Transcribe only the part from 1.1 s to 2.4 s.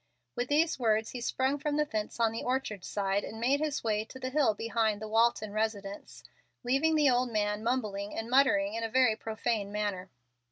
he sprung from the fence on